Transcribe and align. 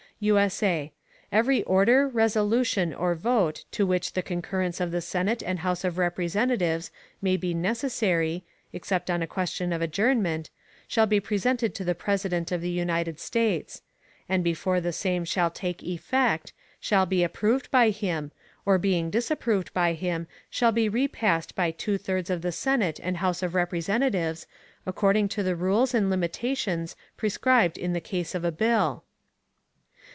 _[USA] 0.23 0.91
Every 1.31 1.63
Order, 1.63 2.07
Resolution, 2.07 2.93
or 2.93 3.15
Vote 3.15 3.65
to 3.71 3.87
which 3.87 4.13
the 4.13 4.21
Concurrence 4.21 4.79
of 4.79 4.91
the 4.91 5.01
Senate 5.01 5.41
and 5.41 5.57
House 5.57 5.83
of 5.83 5.97
Representatives 5.97 6.91
may 7.23 7.37
be 7.37 7.55
necessary 7.55 8.43
(except 8.71 9.09
on 9.09 9.23
a 9.23 9.25
question 9.27 9.73
of 9.73 9.81
Adjournment) 9.81 10.51
shall 10.87 11.07
be 11.07 11.19
presented 11.19 11.73
to 11.73 11.83
the 11.83 11.95
President 11.95 12.51
of 12.51 12.61
the 12.61 12.69
United 12.69 13.19
States; 13.19 13.81
and 14.29 14.43
before 14.43 14.79
the 14.79 14.93
Same 14.93 15.25
shall 15.25 15.49
take 15.49 15.81
Effect, 15.81 16.53
shall 16.79 17.07
be 17.07 17.23
approved 17.23 17.71
by 17.71 17.89
him, 17.89 18.31
or 18.63 18.77
being 18.77 19.09
disapproved 19.09 19.73
by 19.73 19.93
him, 19.93 20.27
shall 20.51 20.71
be 20.71 20.87
repassed 20.87 21.55
by 21.55 21.71
two 21.71 21.97
thirds 21.97 22.29
of 22.29 22.43
the 22.43 22.51
Senate 22.51 22.99
and 23.01 23.17
House 23.17 23.41
of 23.41 23.55
Representatives, 23.55 24.45
according 24.85 25.29
to 25.29 25.41
the 25.41 25.55
Rules 25.55 25.95
and 25.95 26.11
Limitations 26.11 26.95
prescribed 27.17 27.75
in 27.79 27.93
the 27.93 27.99
Case 28.01 28.35
of 28.35 28.45
a 28.45 28.51
Bill. 28.51 29.03